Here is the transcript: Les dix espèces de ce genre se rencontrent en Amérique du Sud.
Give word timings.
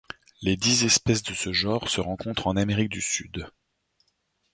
Les 0.41 0.57
dix 0.57 0.83
espèces 0.83 1.21
de 1.21 1.35
ce 1.35 1.53
genre 1.53 1.87
se 1.87 2.01
rencontrent 2.01 2.47
en 2.47 2.55
Amérique 2.57 2.89
du 2.89 3.01
Sud. 3.01 3.45